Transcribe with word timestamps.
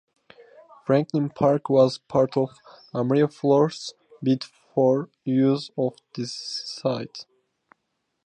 Franklin 0.87 1.29
Park 1.29 1.69
was 1.69 1.99
part 1.99 2.35
of 2.35 2.57
AmeriFlora's 2.91 3.93
bid 4.23 4.43
for 4.43 5.11
use 5.25 5.69
of 5.77 5.93
the 6.15 6.25
site. 6.25 7.27